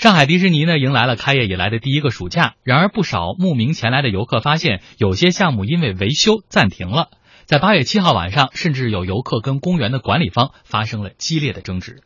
[0.00, 7.08] 上海迪士尼呢迎来了开业以来的第一个暑假，然而不少慕名前来的游客发现，有些项目因为维修暂停了。
[7.44, 12.00] 在八月七号晚上，甚至有游客跟公园的管理方发生了激烈的争执。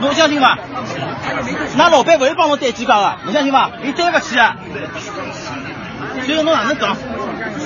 [0.00, 0.56] 侬相信吗？
[1.76, 3.72] 那老板不会帮侬带几家的，侬相信吗？
[3.84, 4.56] 你对不起啊！
[6.22, 6.96] 所以侬哪能讲？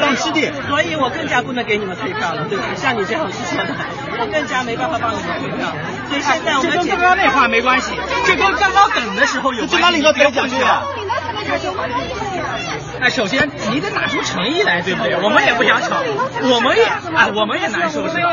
[0.00, 2.76] 上气的，所以我更加不能给你们退票了，对不对？
[2.76, 3.74] 像你这样是说的，
[4.18, 5.72] 我更加没办法帮你们退票。
[6.08, 7.92] 所以现在我们这跟刚刚那话没关系，
[8.26, 9.76] 这跟刚刚等的时候有关系。
[9.76, 10.82] 这哪领导别讲去啊？
[13.00, 15.16] 哎，首先你得拿出诚意来，对不对？
[15.16, 15.96] 我们也不想吵，
[16.42, 16.84] 我们也
[17.16, 18.30] 哎，我们也难受，是吧？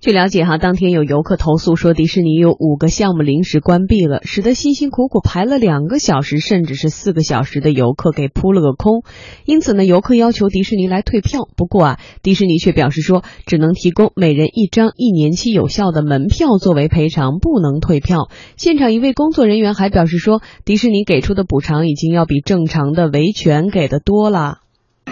[0.00, 9.02] 据了解，哈，当天有游客投诉说，迪士尼有五个项目临时关闭了，使得辛辛苦苦排了两个小时，甚至是四个小时的游客给扑了个空。
[9.44, 11.40] 因此呢，游客要求迪士尼来退票。
[11.54, 18.30] 不过啊，迪士尼却表示说，只能提供每人一张一年期有效的门票作为赔偿，不能退票。
[18.56, 24.60] 现场一位工作人员还表示说，迪士尼给出的补偿已经要比正常的维权给的多了。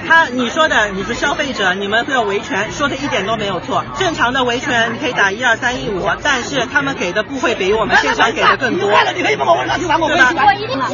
[0.08, 3.84] 他你说的你是消费者，你们会有维权，说的一点都没有错。
[3.98, 8.88] 正常的维权你可以打一二三一五，但是他们给的不会比我们现场给的更多。
[8.88, 10.34] 对吧？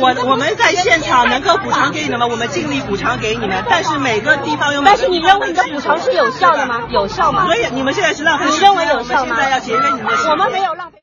[0.01, 3.65] 我我们在现场能够补偿给你们，我们尽力补偿给你们。
[3.71, 4.83] 但是每个地方有。
[4.83, 6.83] 但是你认为你的补偿是有效的吗？
[6.91, 7.45] 有效吗？
[7.47, 8.47] 所以你们现在是浪费。
[8.51, 9.37] 你认为有效吗？
[9.37, 10.31] 现在要节约你们的。
[10.31, 10.94] 我们没有浪费。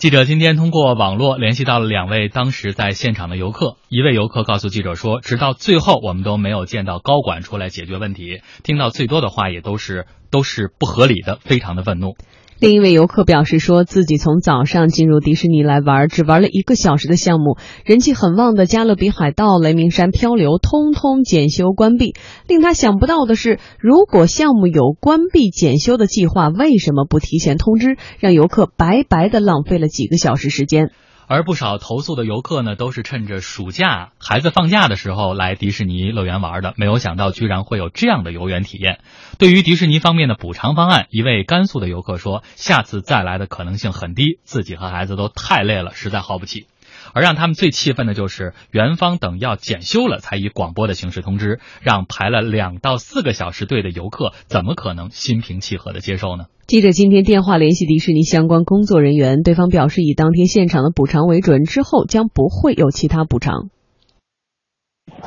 [0.00, 12.14] 记者今天通过网络联系到了两位当时在现场的游客，一位游客告诉记者说，直到最后我们都没有见到高管出来解决问题，听到最多的话也都是都是不合理的，非常的愤怒。
[12.60, 22.14] 另一位游客表示说，自己从早上进入迪士尼来玩，只玩了一个小时的项目，人气很旺的加勒比海盗、雷鸣山漂流，通通检修关闭。
[22.46, 30.90] 令他想不到的是，如果项目有关闭检修的计划，为什么不提前通知，让游客白白的浪费了几个小时时间？
[31.32, 38.98] 而不少投诉的游客呢，都是趁着暑假孩子放假的时候来迪士尼乐园玩的，没有想到居然会有这样的游园体验。
[39.38, 46.66] 对于迪士尼方面的补偿方案，一位甘肃的游客说，下次再来的可能性很低，自己和孩子都太累了，实在耗不起。
[47.12, 56.44] 而让他们最气愤的就是，园方等要检修了，才以广播的形式通知，让排了两到四个小时队的游客，怎么可能心平气和的接受呢？
[56.66, 63.70] 记者今天电话联系迪士尼相关工作人员，对方表示以当天现场的补偿为准，之后将不会有其他补偿。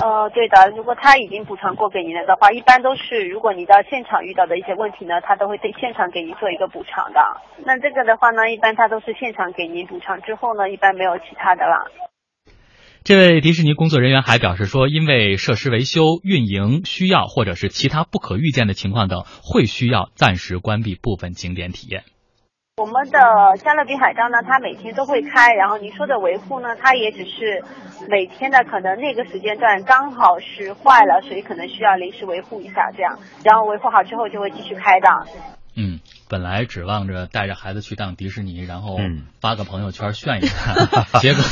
[0.04, 7.22] 呃，对的，如果他已经补偿过给您了的话，一般都是如果你到现场遇到的一些问题呢，他都会对现场给您做一个补偿的。
[7.66, 11.88] 那这个的话呢，一般他都是现场给您补偿之后呢，一般没有其他的了。
[13.06, 22.04] 这位迪士尼工作人员还表示说，因为设施维修、运营需要，或者是其他不可预见的情况等，会需要暂时关闭部分景点体验。
[22.76, 23.20] 我们的
[23.58, 27.64] 加勒比海盗呢，它每天都会开，然后您说的维护呢，它也只是
[28.10, 35.08] 每天的可能那个时间段刚好是坏了，所以可能需要临时维护一下这样，然后维护好之后就会继续开的。
[36.24, 38.98] 嗯，本来指望着带着孩子去趟迪士尼，然后
[39.42, 40.74] 发个朋友圈炫一下，
[41.20, 41.44] 结果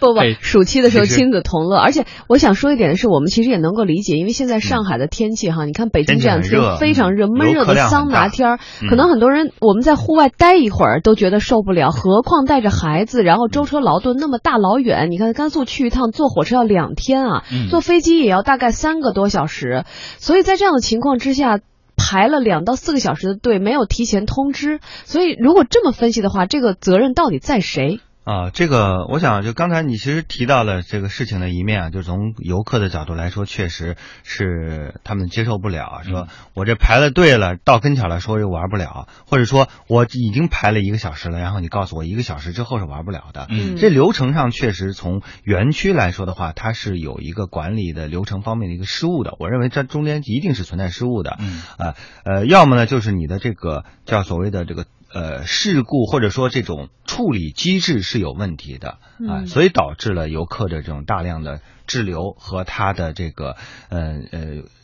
[0.00, 1.76] 不不，暑期的时候亲子同乐。
[1.78, 19.84] 而且我想说一点的是，我们其实也能够理解，因为现在上海的天气哈，你看北京这两天非常热，闷热的桑拿天儿，可能很多人我们在户外待一会儿都觉得受不了，何况带着孩子，然后舟车劳顿那么大老远，你看甘肃去一趟坐火车要两天啊，坐飞机也要大概三个多小时，
[20.18, 21.60] 所以在这样的情况之下。
[22.08, 27.98] 排了两到四个小时的队，没有提前通知，所以如果这么分析的话，这个责任到底在谁？
[28.26, 43.46] 啊，这个我想就刚才你其实提到了这个事情的一面啊，就从游客的角度来说，确实是他们接受不了，说我这排了队了，到跟前了，说又玩不了，或者说我已经排了一个小时了，然后你告诉我一个小时之后是玩不了的。
[43.48, 49.36] 嗯，这流程上确实从园区来说的话，它是有一个管理的流程方面的一个失误的。
[49.38, 51.36] 我认为这中间一定是存在失误的。
[51.38, 51.94] 嗯啊
[52.24, 54.84] 呃，要么呢就是你的这个叫所谓的这个。
[55.16, 63.56] 呃，事故或者说这种处理机制是有问题的啊，所以导致了游客的这种大量的滞留和他的这个
[63.88, 63.98] 呃
[64.30, 64.40] 呃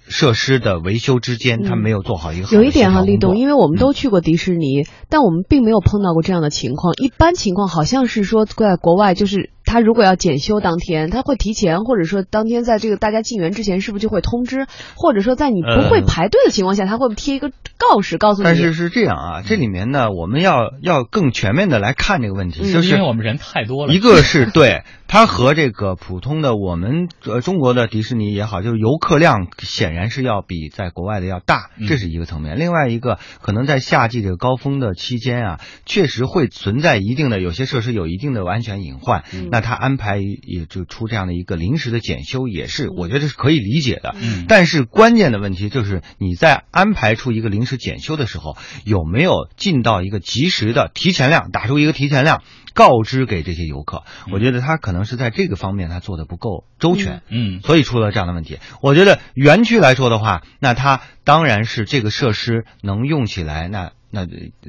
[0.08, 6.94] 设施的维修之间，他没有做好一个有一点哈，立冬，因为我们都去过迪士尼，但我们并没有碰到过这样的情况。
[6.94, 9.51] 一般情况好像是说在国外就是。
[9.72, 14.66] 他如果要检修当天，他会提前，或者说当天在这个大家进园之前，是不是就会通知？
[14.96, 18.44] 或者说在你不会排队的情况下，他会贴一个告示告诉你？
[18.44, 23.94] 但是是这样啊，这里面呢，我们要要更全面的来看这个问题，就是因为我们人太多了。
[23.94, 32.58] 一个是对它和这个普通的我们呃中国的迪士尼也好，就是游客量显然是要比在国外的要大，这是一个层面。
[32.58, 44.14] 另外一个可能在夏季这个高峰的期间啊，确实会存在一定的有些设施有一定的安全隐患，那他安排也就出这样的一个临时的检修，也是我觉得是可以理解的。
[44.20, 52.42] 嗯，但是关键的问题就是你在安排出一个临时检修的时候，有没有尽到一个及时的提前量，打出一个提前量，
[52.74, 54.02] 告知给这些游客？
[54.30, 58.58] 我觉得他可能是在这个方面他做的不够周全，嗯，所以出了这样的问题。
[58.82, 63.92] 我觉得园区来说的话，那它当然是这个设施能用起来，那。
[64.12, 64.26] 那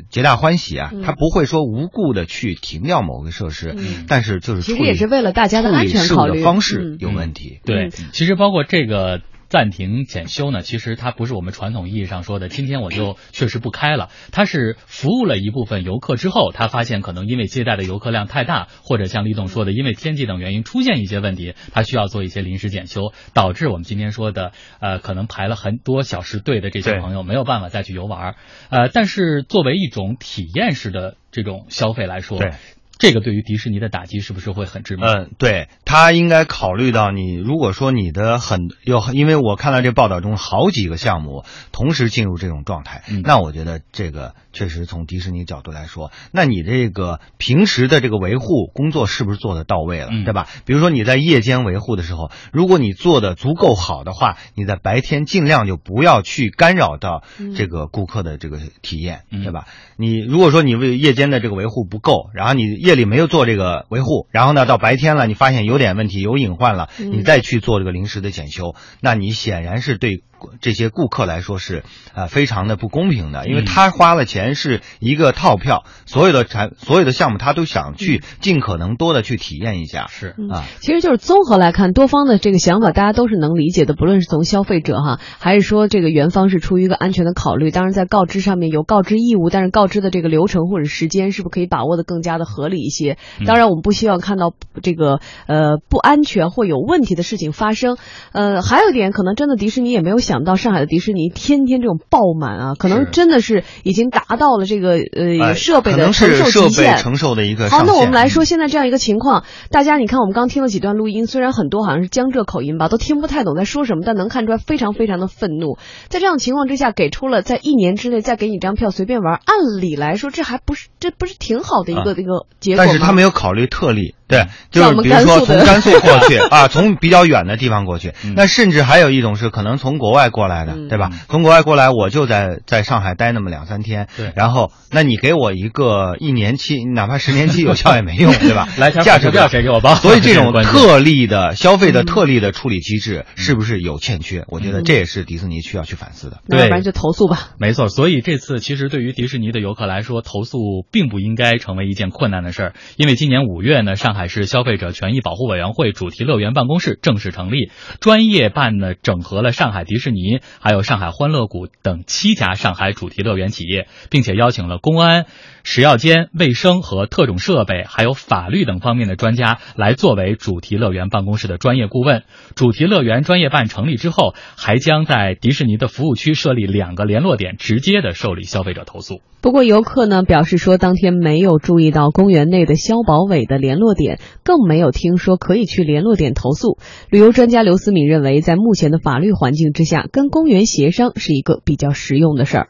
[0.09, 3.75] 皆大欢喜啊，他不会说无故的去停掉某个设施，
[4.07, 7.59] 但是就是其实也是为了大家的安全考虑，方式有问题。
[7.65, 9.21] 对，其实包括这个。
[9.53, 14.09] 暂停检修呢，其实它不是我们传统意义上说的，今天我就确实不开了。
[14.31, 28.33] 它是服务了一部分游客之后，他发现可能因为接待的游客量太大，或者像李总说的，因为天气等原因出现一些问题，他需要做一些临时检修，导致我们今天说的呃，可能排了很多小时队的这些朋友没有办法再去游玩。
[28.71, 32.53] 呃，但是作为一种体验式的这种消费来说，对。
[32.97, 35.05] 这个对于迪士尼的打击是不是会很致命？
[35.05, 50.47] 嗯，对他应该考虑到你，如果说你的很有，因为我看到这报道中好几个项目同时进入这种状态，那我觉得这个确实从迪士尼角度来说，那你这个平时的这个维护工作是不是做的到位了，对吧？
[50.65, 57.23] 比如说你在夜间维护的时候，如果你做的足够好的话，你在白天尽量就不要去干扰到
[57.55, 59.65] 这个顾客的这个体验，对吧？
[59.97, 70.21] 你如果说你为夜间的这个维护不够，然后你夜夜里没有做这个维护，然后呢，到白天了，你发现有点问题，有隐患了，你再去做这个临时的检修，那你显然是对。
[70.61, 80.35] 这些顾客来说是啊非常的不公平的，因为他花了钱是一个套票，所有的产所有的项目他都想去尽可能多的去体验一下，是。
[80.49, 93.17] 啊，其实就是综合来看，多方的这个想法大家都是能理解的，不论是从消费者哈，还是说这个园方是出于一个安全的考虑，当然在告知上面有告知义务，但是告知的这个流程或者时间是不是可以把握的更加的合理一些？
[93.45, 97.97] 当然我们不希望看到这个呃不安全或有问题的事情发生，
[98.31, 106.97] 呃，还有一点可能真的迪士尼也没有想到上海的迪士尼天天这种爆满啊，可能真的是已经达到了这个呃设备的承受极限。
[106.97, 115.77] 承受的一个好，那我们来说现在这样一个情况，大家你看我们刚听了几段录音，虽然很多好像是江浙口音吧，都听不太懂在说什么，但能看出来非常非常的愤怒。
[116.07, 122.87] 在这样情况之下，给出了在一年之内再给你张票随便玩，按理来说这还不是这不是挺好的一个一个结果吗？
[122.87, 124.15] 但是他没有考虑特例。
[124.25, 131.09] 对，就是比如说从甘肃过去 啊，从比较远的地方过去，那甚至还有一种是可能从国外过来的，对吧？
[131.27, 138.67] 从国外过来，我就在在上海待那么两三天，对，然后那你给我一个一年期，哪怕十年期有效也没用， 对吧？
[138.77, 139.93] 来，价值票谁给我报？
[139.95, 144.43] 所以这种特例的 消费的特例的处理机制是不是有欠缺？
[144.47, 146.39] 我觉得这也是迪士尼需要去反思的。
[146.49, 147.51] 要不然就投诉吧。
[147.59, 150.57] 没错，所以这次其实对于迪士尼的游客来说，投诉
[150.91, 157.69] 并不应该成为一件困难的事儿，因为今年五月呢，上海市消费者权权益保护委员会主题乐园办公室正式成立，
[157.99, 165.25] 专业办呢整合了上海迪士尼、尼还有上海欢乐谷等七家上海主题乐园企业，并且邀请了公安。
[165.65, 172.23] 食药监、卫生和特种设备，还有法律等方面的专家来作为主题乐园办公室的专业顾问。
[172.53, 179.21] 主题乐园专业办成立之后，还将在迪士尼的服务区设立两个联络点，直接的受理消费者投诉。
[179.39, 186.77] 不过，游客呢表示说，当天没有注意到公园内的消保委的联络点，更没有听说可以去联络点投诉。
[187.09, 192.67] 旅游专家刘思敏认为，在目前的法律环境之下，跟公园协商是一个比较实用的事儿。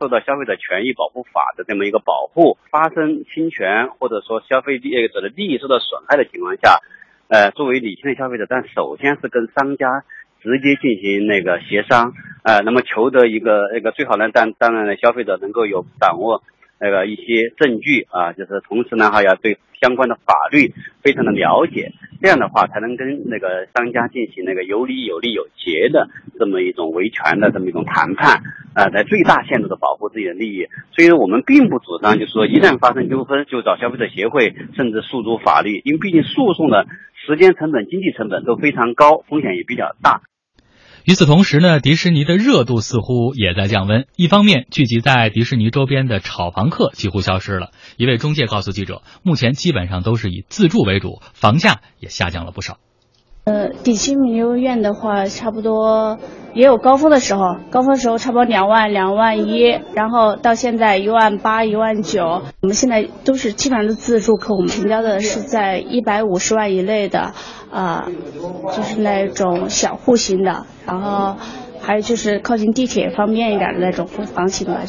[0.00, 6.78] 受到消费者权益保护法的这么一个保护，发生侵权或者说消费者的利益受到损害的情况下，
[7.28, 10.04] 呃，作为理性的消费者，但首先是跟商家
[10.40, 12.12] 直接进行那个协商，
[12.44, 16.42] 呃，那么求得一个那个最好呢，当当然呢，消费者能够有掌握。
[16.80, 26.08] 那个一些证据啊，就是同时呢，还要对相关的法律非常的了解，这样的话才能跟那个商家进行那个有理有利有节的
[26.38, 28.42] 这么一种维权的这么一种谈判
[28.74, 30.66] 啊，在最大限度的保护自己的利益。
[30.92, 36.86] 所以，我们并不主张就是说一旦发生纠纷就找消费者协会，甚至诉诸法律，因为毕竟诉讼的
[37.26, 40.22] 时间成本、经济成本都非常高，风险也比较大。
[41.08, 44.06] 与此同时呢，迪士尼的热度似乎也在降温。
[44.14, 47.70] 一方面，聚集在迪士尼周边的炒房客几乎消失了。
[47.96, 52.76] 一位中介告诉记者，目前基本上都是以自住为主，房价也下降了不少。
[53.48, 56.18] 呃，迪士尼游乐园的话，差不多
[56.52, 59.62] 也有高峰的时候，高峰的时候差不多两万、两万一，
[59.94, 62.42] 然后到现在一万八、一万九。
[62.60, 67.32] 我们现在都是基本上的自助客，我们成交的是在一百五十万以内的，
[67.70, 68.06] 啊，
[68.76, 71.36] 就是那种小户型的，然后
[71.80, 74.82] 还有就是靠近地铁方便一点的那种房型的。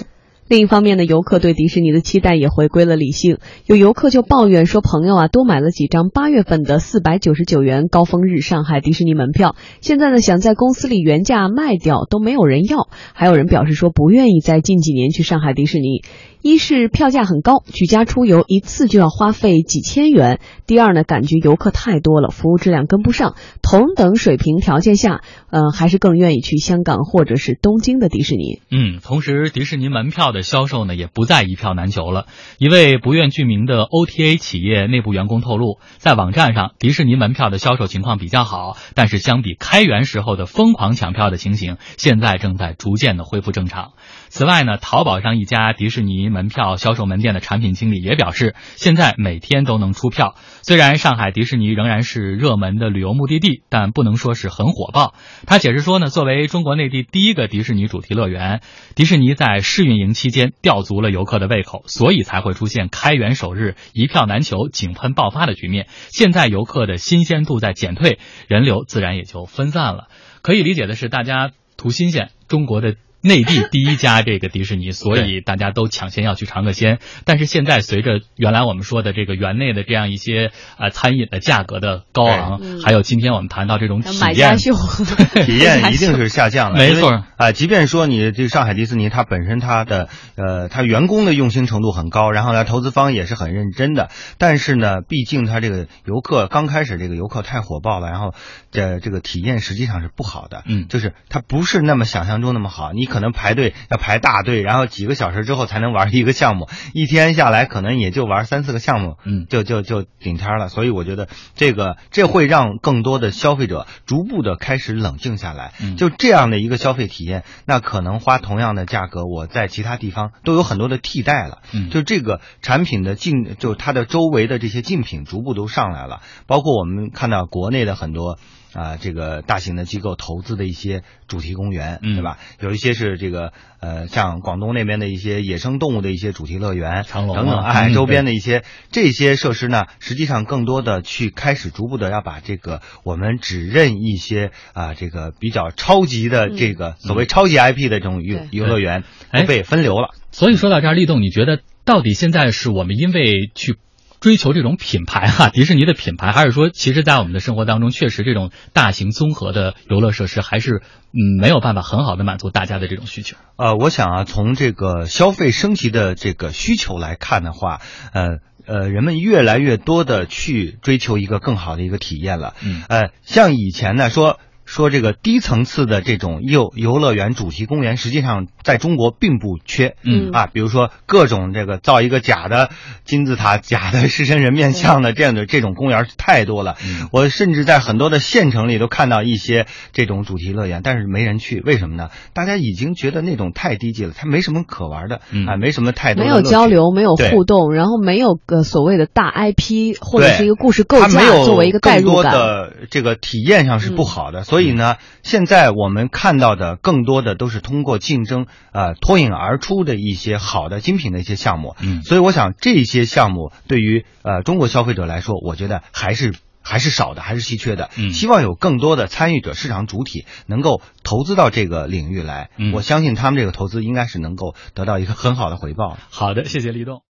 [0.49, 3.37] 另一方面呢，游客对迪士尼的期待也回归了理性。
[3.67, 12.89] 有游客就抱怨说，朋友啊多买了几张八月份的四百九十九元高峰日上海迪士尼门票，现在呢想在公司里原价卖掉都没有人要。
[13.13, 16.01] 还有人表示说不愿意在近几年去上海迪士尼。
[16.41, 23.35] 一是票价很高，举家出游一次就要花费几千元；第二呢，感觉游客太多了，服务质量跟不上。
[23.61, 25.19] 同等水平条件下，
[25.51, 28.61] 呃，还是更愿意去香港或者是东京的迪士尼。
[28.71, 32.27] 嗯，同时迪士尼门票的销售呢，也不再一票难求了。
[32.58, 43.93] 一位不愿具名的 OTA 企业内部员工透露，在网站上，迪士尼门票的销售情况比较好，但是相比开园时候的疯狂抢票的情形，现在正在逐渐的恢复正常。
[44.29, 50.36] 此外呢，淘宝上一家迪士尼门票销售门店的产品经理也表示，现在每天都能出票。
[50.62, 55.13] 虽然上海迪士尼仍然是热门的旅游目的地，但不能说是很火爆。
[55.45, 58.62] 他解释说呢，作为中国内地第一个迪士尼主题乐园，
[58.95, 65.88] 迪士尼在试运营期间吊足了游客的胃口，所以才会出现开园首日一票难求、井喷爆发的局面。
[66.09, 70.07] 现在游客的新鲜度在减退，人流自然也就分散了。
[70.41, 72.95] 可以理解的是，大家图新鲜，中国的。
[73.21, 76.99] 内地第一家这个迪士尼，所以大家都抢先要去尝个鲜。
[77.25, 84.57] 但是现在随着原来我们说的这个园内的这样一些呃餐饮的价格的高昂，还有今天我们谈到这种体验，
[85.45, 86.77] 体验一定是下降了。
[86.77, 98.33] 没错啊，即便说你这上海迪士尼它本身它的呃它员工的用心程度很高，然后呢投资方也是很认真的，但是呢，毕竟它这个游客刚开始这个游客太火爆了，然后
[98.71, 100.63] 这这个体验实际上是不好的。
[100.65, 102.91] 嗯，就是它不是那么想象中那么好。
[102.93, 110.69] 你可能排队要排大队，然后几个小时之后才能玩一个项目，一天下来可能也就玩三四个项目，嗯，就就就顶天了。
[110.69, 115.73] 所以我觉得这个这会让更多的消费者逐步的开始冷静下来。
[115.81, 121.59] 嗯，就这样的一个消费体验，那可能花同样的价格，我在其他地方都有很多的替代了。
[121.73, 128.37] 嗯，就这个产品的竞，就它的周围的这些竞品逐步都上来了，包括我们看到国内的很多。
[128.73, 132.38] 啊，这个大型的机构投资的一些主题公园，嗯对吧？
[132.59, 150.09] 有一些是这个呃，像广东那边的一些野生动物的一些主题乐园，长隆等等， 哎，周边的一些这些设施呢，实际上更多的去开始逐步的要把这个我们只认一些啊，这个比较超级的这个所谓超级 IP 的这种游游乐园都被分流了。
[150.31, 153.77] 所以说到这儿，立栋，你觉得到底现在是我们因为去？
[154.19, 163.38] 追求这种品牌哈， 迪士尼的品牌，还是说，其实，在我们的生活当中，确实这种大型综合的游乐设施，还是嗯没有办法很好的满足大家的这种需求。
[163.55, 167.81] 呃，我想啊，从这个消费升级的这个需求来看的话，
[168.13, 172.53] 呃呃，人们越来越多的去追求一个更好的一个体验了。
[172.61, 174.39] 嗯，呃，像以前呢说。
[174.69, 179.95] 说这个低层次的这种游游乐园、主题公园，实际上在中国并不缺。
[180.03, 182.69] 嗯啊，比如说各种这个造一个假的
[183.03, 186.75] 金字塔、假的狮身人面像的这样的这种公园太多了。
[187.11, 192.09] 我甚至在很多的县城里都看到一些这种主题乐园，但是没人去，为什么呢？
[192.33, 195.15] 大家已经觉得那种太低级了，它没什么可玩的，
[195.47, 202.31] 啊，没什么太多没有交流，没有互动，然后没有个所谓的大 IP 或者是一个故事构架作为一个代入感。
[202.31, 204.58] 的这个体验上是不好的，所以。
[204.59, 211.77] 所以呢，现在我们看到的更多的都是通过竞争，呃，脱颖而出的一些好的精品的一些项目。
[211.81, 217.89] 嗯，所以我想这些项目对于呃中国消费者来说，我觉得还是还是少的，还是稀缺的。
[217.97, 222.49] 嗯，希望有更多的参与者、市场主体能够投资到这个领域来。
[222.57, 225.97] 嗯，我相信他们这个投资应该是能够得到一个很好的回报。
[226.09, 227.03] 好的，谢谢立栋。